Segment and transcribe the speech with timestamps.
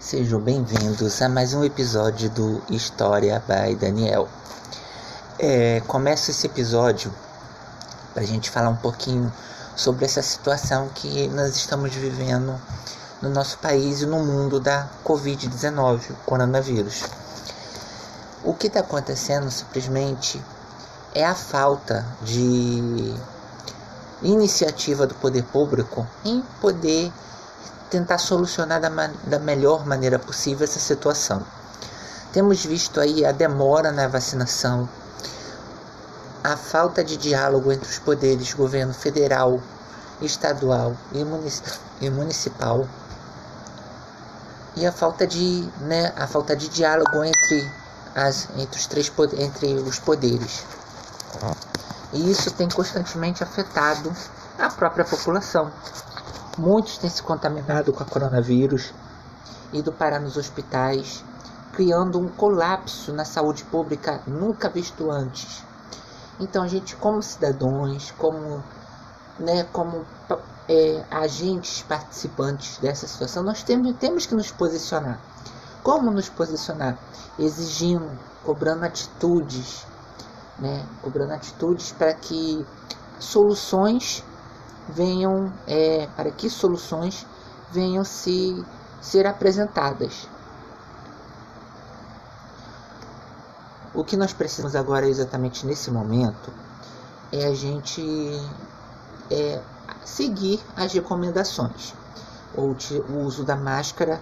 [0.00, 4.26] Sejam bem-vindos a mais um episódio do História by Daniel.
[5.38, 7.12] É, começo esse episódio
[8.14, 9.30] para a gente falar um pouquinho
[9.76, 12.58] sobre essa situação que nós estamos vivendo
[13.20, 17.19] no nosso país e no mundo da Covid-19, o coronavírus.
[18.42, 20.42] O que está acontecendo simplesmente
[21.14, 23.14] é a falta de
[24.22, 27.12] iniciativa do poder público em poder
[27.90, 28.88] tentar solucionar da,
[29.24, 31.44] da melhor maneira possível essa situação.
[32.32, 34.88] Temos visto aí a demora na vacinação,
[36.42, 39.60] a falta de diálogo entre os poderes, governo federal,
[40.22, 40.96] estadual
[42.00, 42.86] e municipal,
[44.76, 47.79] e a falta de, né, a falta de diálogo entre,
[48.14, 50.64] as, entre, os, três, entre os poderes.
[52.12, 54.12] E isso tem constantemente afetado
[54.58, 55.70] a própria população.
[56.58, 58.92] Muitos têm se contaminado com a coronavírus,
[59.72, 61.24] ido parar nos hospitais,
[61.72, 65.64] criando um colapso na saúde pública nunca visto antes.
[66.40, 68.62] Então a gente, como cidadãos, como,
[69.38, 70.04] né, como
[70.68, 75.20] é, agentes participantes dessa situação, nós temos, temos que nos posicionar.
[75.82, 76.98] Como nos posicionar?
[77.38, 78.10] Exigindo,
[78.44, 79.86] cobrando atitudes,
[80.58, 82.66] né, cobrando atitudes para que
[83.18, 84.22] soluções
[84.88, 87.26] venham, é, para que soluções
[87.70, 88.64] venham se
[89.00, 90.28] ser apresentadas.
[93.94, 96.52] O que nós precisamos agora exatamente nesse momento
[97.32, 98.02] é a gente
[99.30, 99.60] é,
[100.04, 101.94] seguir as recomendações.
[102.54, 102.74] O,
[103.12, 104.20] o uso da máscara,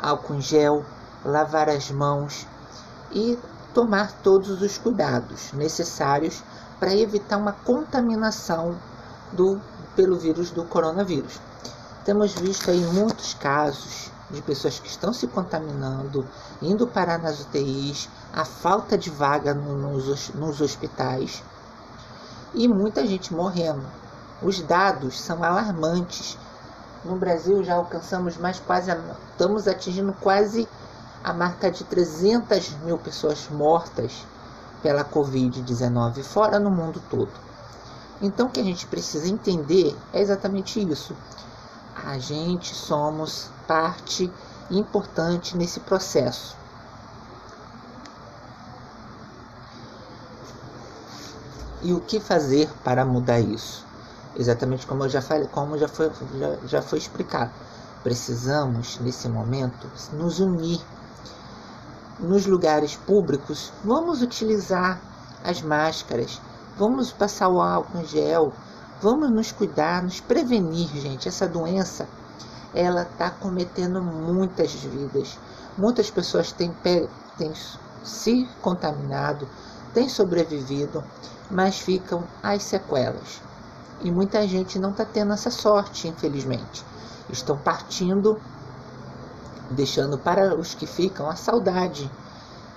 [0.00, 0.84] álcool em gel,
[1.24, 2.46] lavar as mãos
[3.10, 3.38] e
[3.74, 6.42] tomar todos os cuidados necessários
[6.78, 8.76] para evitar uma contaminação
[9.32, 9.60] do,
[9.94, 11.40] pelo vírus do coronavírus.
[12.04, 16.26] Temos visto aí muitos casos de pessoas que estão se contaminando,
[16.60, 21.42] indo parar nas UTIs, a falta de vaga nos, nos hospitais
[22.54, 23.84] e muita gente morrendo.
[24.42, 26.38] Os dados são alarmantes.
[27.06, 28.90] No Brasil já alcançamos mais quase,
[29.30, 30.68] estamos atingindo quase
[31.22, 34.26] a marca de 300 mil pessoas mortas
[34.82, 37.30] pela Covid-19, fora no mundo todo.
[38.20, 41.14] Então, o que a gente precisa entender é exatamente isso.
[42.04, 44.32] A gente somos parte
[44.68, 46.56] importante nesse processo.
[51.82, 53.85] E o que fazer para mudar isso?
[54.38, 57.50] Exatamente como eu já falei, como já foi, já, já foi explicado.
[58.02, 60.80] Precisamos, nesse momento, nos unir
[62.20, 63.72] nos lugares públicos.
[63.84, 65.00] Vamos utilizar
[65.44, 66.40] as máscaras,
[66.78, 68.52] Vamos passar o álcool em gel.
[69.00, 71.26] Vamos nos cuidar, nos prevenir, gente.
[71.26, 72.06] Essa doença,
[72.74, 75.38] ela está cometendo muitas vidas.
[75.78, 76.74] Muitas pessoas têm,
[77.38, 77.52] têm
[78.04, 79.48] se contaminado,
[79.94, 81.02] têm sobrevivido,
[81.50, 83.40] mas ficam as sequelas.
[84.02, 86.84] E muita gente não está tendo essa sorte, infelizmente.
[87.30, 88.38] Estão partindo,
[89.70, 92.10] deixando para os que ficam a saudade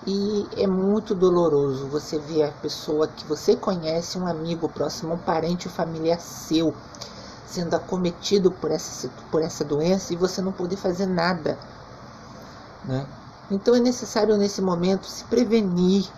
[0.08, 5.18] e é muito doloroso você ver a pessoa que você conhece, um amigo próximo, um
[5.18, 6.74] parente, um familiar seu,
[7.46, 11.60] sendo acometido por essa, por essa doença e você não poder fazer nada.
[12.86, 13.06] Né?
[13.52, 16.10] Então é necessário nesse momento se prevenir,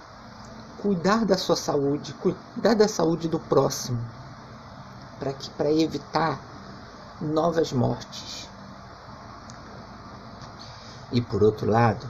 [0.82, 4.00] cuidar da sua saúde, cuidar da saúde do próximo,
[5.58, 6.40] para evitar
[7.22, 8.48] novas mortes.
[11.12, 12.08] E por outro lado,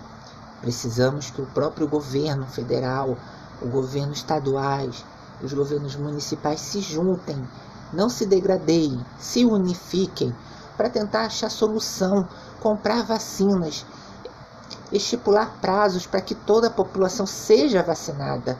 [0.62, 3.18] Precisamos que o próprio governo federal,
[3.64, 5.04] o governo estaduais,
[5.44, 7.36] os governos municipais se juntem,
[7.92, 10.32] não se degradem, se unifiquem
[10.78, 12.28] para tentar achar solução,
[12.60, 13.84] comprar vacinas,
[14.92, 18.56] estipular prazos para que toda a população seja vacinada.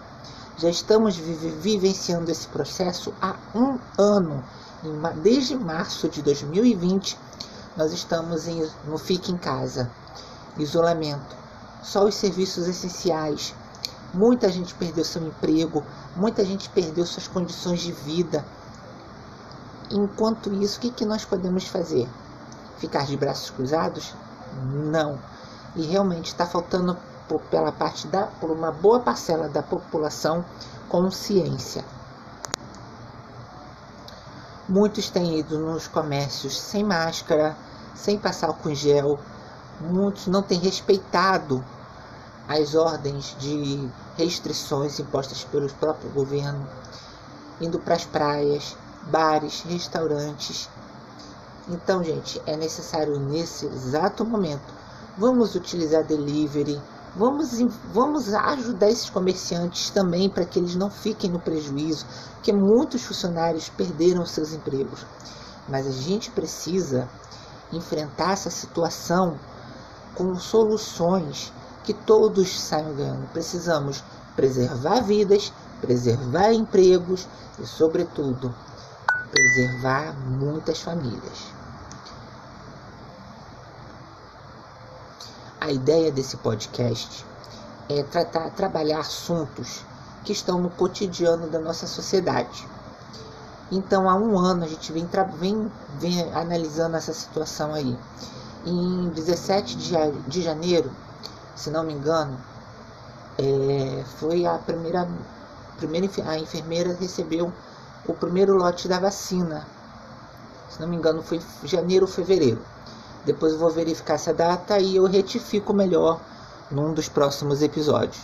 [0.62, 4.44] Já estamos vivenciando esse processo há um ano.
[5.24, 7.18] Desde março de 2020,
[7.76, 9.90] nós estamos em, no Fique em Casa,
[10.60, 11.36] isolamento
[11.82, 13.56] só os serviços essenciais.
[14.14, 15.84] Muita gente perdeu seu emprego,
[16.16, 18.46] muita gente perdeu suas condições de vida.
[19.90, 22.08] Enquanto isso, o que, que nós podemos fazer?
[22.78, 24.14] Ficar de braços cruzados?
[24.64, 25.18] Não.
[25.76, 26.96] E realmente está faltando
[27.32, 30.44] por, pela parte da, por uma boa parcela da população
[30.90, 31.86] consciência.
[34.68, 37.56] Muitos têm ido nos comércios sem máscara,
[37.96, 39.18] sem passar em gel,
[39.80, 41.64] muitos não têm respeitado
[42.50, 46.68] às ordens de restrições impostas pelo próprio governo,
[47.62, 50.70] indo para as praias, bares, restaurantes.
[51.70, 54.74] Então, gente, é necessário nesse exato momento.
[55.18, 56.82] Vamos utilizar delivery,
[57.16, 57.52] vamos,
[57.94, 62.06] vamos ajudar esses comerciantes também para que eles não fiquem no prejuízo,
[62.36, 65.06] porque muitos funcionários perderam seus empregos.
[65.68, 67.08] Mas a gente precisa
[67.72, 69.38] enfrentar essa situação
[70.16, 71.54] com soluções
[71.84, 73.28] que todos saiam ganhando.
[73.32, 74.04] Precisamos
[74.36, 77.28] preservar vidas, preservar empregos
[77.60, 78.54] e, sobretudo,
[79.32, 81.61] preservar muitas famílias.
[85.64, 87.24] A ideia desse podcast
[87.88, 89.84] é tratar, trabalhar assuntos
[90.26, 92.68] que estão no cotidiano da nossa sociedade.
[93.72, 95.08] Então, há um ano a gente vem,
[95.40, 97.96] vem, vem analisando essa situação aí.
[98.66, 99.94] Em 17 de,
[100.28, 100.90] de janeiro,
[101.56, 102.36] se não me engano,
[103.38, 105.08] é, foi a primeira,
[105.78, 107.54] primeira a enfermeira recebeu
[108.08, 109.68] o primeiro lote da vacina.
[110.72, 112.71] Se não me engano, foi janeiro ou fevereiro.
[113.24, 116.20] Depois eu vou verificar essa data e eu retifico melhor
[116.72, 118.20] num dos próximos episódios.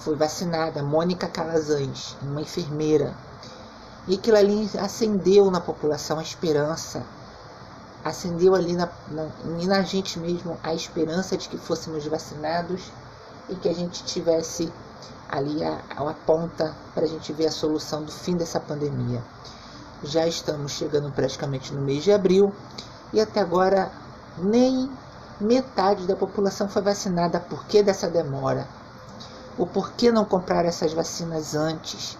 [0.00, 3.14] Foi vacinada Mônica Calazans, uma enfermeira.
[4.06, 7.02] E aquilo ali acendeu na população a esperança.
[8.04, 12.92] Acendeu ali na, na, na gente mesmo a esperança de que fôssemos vacinados
[13.48, 14.70] e que a gente tivesse
[15.28, 19.22] ali a, a ponta para a gente ver a solução do fim dessa pandemia.
[20.02, 22.54] Já estamos chegando praticamente no mês de abril
[23.12, 23.90] e até agora
[24.38, 24.90] nem
[25.40, 27.40] metade da população foi vacinada.
[27.40, 28.66] Por que dessa demora?
[29.56, 32.16] O porquê não comprar essas vacinas antes?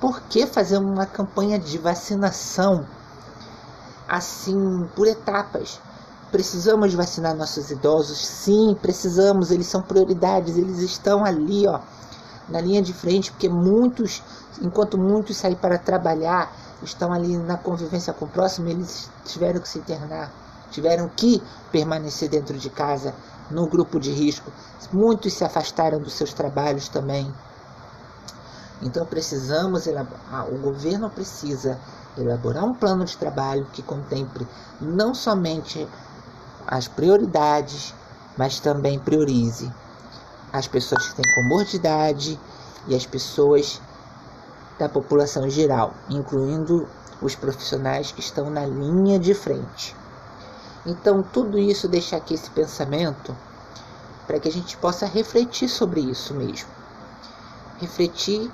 [0.00, 2.86] Por que fazer uma campanha de vacinação
[4.08, 5.80] assim por etapas?
[6.32, 8.24] Precisamos vacinar nossos idosos?
[8.24, 9.50] Sim, precisamos.
[9.50, 10.56] Eles são prioridades.
[10.56, 11.80] Eles estão ali, ó,
[12.48, 14.22] na linha de frente, porque muitos,
[14.62, 19.68] enquanto muitos saem para trabalhar, estão ali na convivência com o próximo, eles tiveram que
[19.68, 20.30] se internar,
[20.70, 23.14] tiveram que permanecer dentro de casa,
[23.50, 24.50] no grupo de risco.
[24.92, 27.32] Muitos se afastaram dos seus trabalhos também.
[28.82, 31.78] Então precisamos o governo precisa
[32.16, 34.46] elaborar um plano de trabalho que contemple
[34.80, 35.86] não somente
[36.66, 37.94] as prioridades,
[38.36, 39.70] mas também priorize
[40.52, 42.38] as pessoas que têm comodidade
[42.88, 43.80] e as pessoas
[44.80, 46.88] da população geral, incluindo
[47.20, 49.94] os profissionais que estão na linha de frente.
[50.86, 53.36] Então, tudo isso deixa aqui esse pensamento
[54.26, 56.70] para que a gente possa refletir sobre isso mesmo.
[57.78, 58.50] Refletir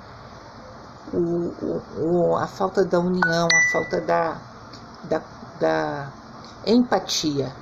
[1.13, 1.53] o,
[1.97, 4.37] o, a falta da união, a falta da,
[5.05, 5.21] da,
[5.61, 6.11] da
[6.65, 7.53] empatia.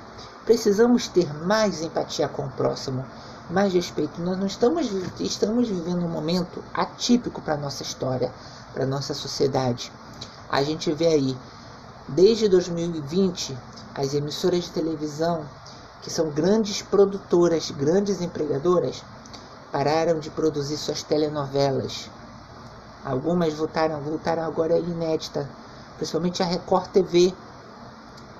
[0.44, 3.04] Precisamos ter mais empatia com o próximo,
[3.48, 4.20] mais respeito.
[4.20, 4.90] Nós não estamos,
[5.20, 8.32] estamos vivendo um momento atípico para a nossa história
[8.76, 9.90] para nossa sociedade.
[10.50, 11.36] A gente vê aí,
[12.06, 13.56] desde 2020,
[13.94, 15.46] as emissoras de televisão,
[16.02, 19.02] que são grandes produtoras, grandes empregadoras,
[19.72, 22.10] pararam de produzir suas telenovelas.
[23.02, 25.48] Algumas voltaram, voltaram agora inédita,
[25.96, 27.34] principalmente a Record TV,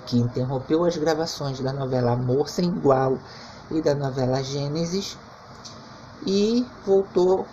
[0.04, 3.18] que interrompeu as gravações da novela Amor Sem Igual
[3.70, 5.16] e da novela Gênesis
[6.26, 7.46] e voltou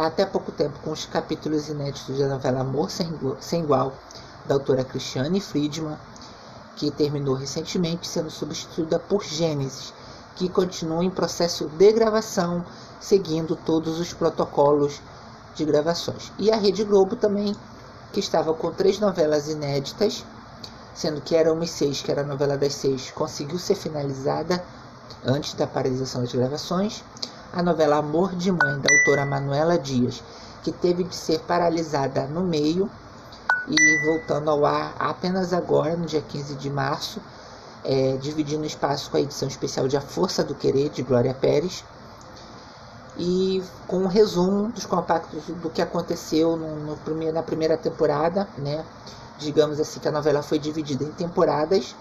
[0.00, 3.92] até pouco tempo com os capítulos inéditos da novela Amor Sem Igual,
[4.46, 5.98] da autora Cristiane Friedman,
[6.76, 9.92] que terminou recentemente sendo substituída por Gênesis,
[10.36, 12.64] que continua em processo de gravação,
[13.00, 15.00] seguindo todos os protocolos
[15.54, 16.32] de gravações.
[16.38, 17.54] E a Rede Globo também,
[18.12, 20.24] que estava com três novelas inéditas,
[20.94, 24.64] sendo que era uma e seis, que era a novela das seis, conseguiu ser finalizada
[25.24, 27.02] antes da paralisação das gravações
[27.52, 30.22] a novela Amor de Mãe, da autora Manuela Dias,
[30.62, 32.90] que teve de ser paralisada no meio
[33.66, 37.20] e voltando ao ar apenas agora, no dia 15 de março,
[37.84, 41.84] é, dividindo espaço com a edição especial de A Força do Querer, de Glória Pérez,
[43.16, 48.46] e com um resumo dos compactos do que aconteceu no, no primeiro, na primeira temporada,
[48.56, 48.84] né?
[49.38, 51.96] Digamos assim que a novela foi dividida em temporadas.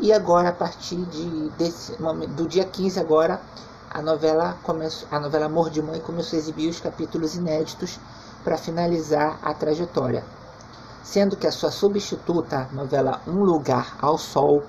[0.00, 1.96] E agora, a partir de, desse,
[2.36, 3.40] do dia 15 agora,
[3.94, 8.00] a novela, começou, a novela Amor de Mãe começou a exibir os capítulos inéditos
[8.42, 10.24] para finalizar a trajetória,
[11.04, 14.64] sendo que a sua substituta, a novela Um Lugar ao Sol,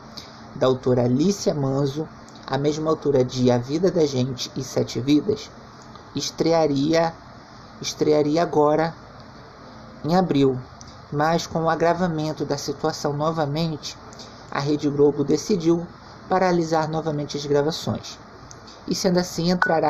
[0.53, 2.07] da autora Alicia Manzo,
[2.45, 5.49] a mesma autora de A Vida da Gente e Sete Vidas,
[6.15, 7.11] estrearia,
[7.81, 8.93] estrearia agora
[10.03, 10.55] em abril,
[11.11, 13.97] mas com o agravamento da situação novamente,
[14.51, 15.87] a Rede Globo decidiu
[16.29, 18.19] paralisar novamente as gravações.
[18.87, 19.89] E sendo assim entrará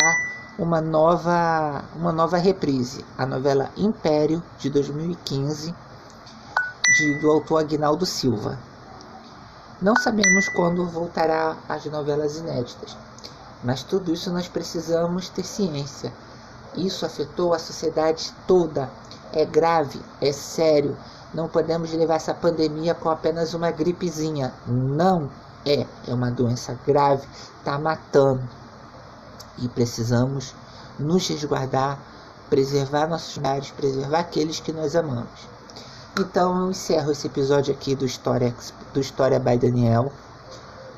[0.58, 5.76] uma nova, uma nova reprise, a novela Império de 2015,
[6.98, 8.58] de, do autor Agnaldo Silva.
[9.82, 12.96] Não sabemos quando voltará as novelas inéditas,
[13.64, 16.14] mas tudo isso nós precisamos ter ciência.
[16.78, 18.90] Isso afetou a sociedade toda.
[19.34, 20.98] É grave, é sério.
[21.34, 24.54] Não podemos levar essa pandemia com apenas uma gripezinha.
[24.66, 25.30] Não
[25.66, 25.86] é.
[26.08, 27.28] É uma doença grave,
[27.60, 28.48] está matando
[29.58, 30.54] e precisamos
[31.00, 32.00] nos resguardar,
[32.50, 35.56] preservar nossos lares, preservar aqueles que nós amamos.
[36.18, 38.56] Então eu encerro esse episódio aqui do História,
[38.94, 40.12] do História by Daniel.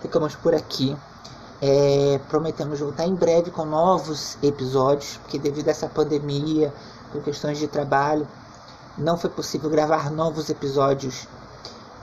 [0.02, 0.96] Ficamos por aqui.
[1.60, 6.72] É, prometemos voltar em breve com novos episódios, porque devido a essa pandemia,
[7.12, 8.28] por questões de trabalho,
[8.96, 11.28] não foi possível gravar novos episódios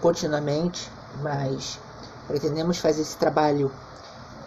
[0.01, 0.91] continuamente,
[1.23, 1.79] mas
[2.27, 3.71] pretendemos fazer esse trabalho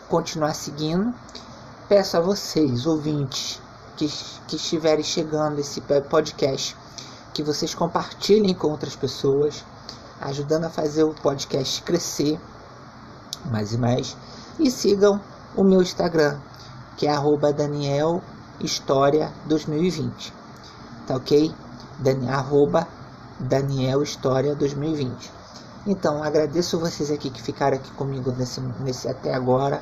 [0.09, 1.13] continuar seguindo
[1.87, 3.61] peço a vocês, ouvintes,
[3.95, 4.07] que,
[4.47, 6.75] que estiverem chegando esse podcast,
[7.33, 9.63] que vocês compartilhem com outras pessoas,
[10.19, 12.39] ajudando a fazer o podcast crescer
[13.45, 14.17] mais e mais.
[14.59, 15.21] E sigam
[15.55, 16.39] o meu Instagram,
[16.97, 18.21] que é arroba Daniel
[18.59, 20.33] História 2020.
[21.05, 21.53] Tá ok?
[21.99, 22.87] Dan, arroba
[23.39, 25.31] Daniel História 2020.
[25.85, 29.81] Então, agradeço vocês aqui que ficaram aqui comigo nesse, nesse até agora.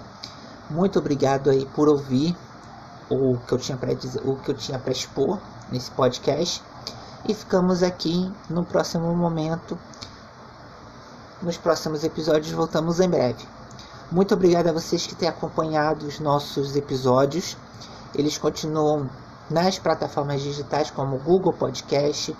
[0.69, 2.35] Muito obrigado aí por ouvir
[3.09, 5.39] o que eu tinha para dizer, o que eu tinha para expor
[5.71, 6.63] nesse podcast.
[7.27, 9.77] E ficamos aqui no próximo momento.
[11.41, 13.43] Nos próximos episódios voltamos em breve.
[14.11, 17.57] Muito obrigado a vocês que têm acompanhado os nossos episódios.
[18.13, 19.09] Eles continuam
[19.49, 22.35] nas plataformas digitais como Google Podcast,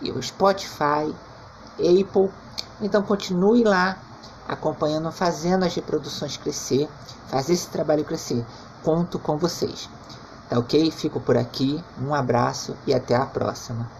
[0.00, 1.14] e o Spotify,
[1.78, 2.30] Apple.
[2.80, 3.98] Então continue lá
[4.50, 6.88] acompanhando, fazendo as reproduções crescer,
[7.28, 8.44] fazer esse trabalho crescer.
[8.82, 9.88] Conto com vocês.
[10.48, 10.90] Tá ok?
[10.90, 11.82] Fico por aqui.
[12.00, 13.99] Um abraço e até a próxima.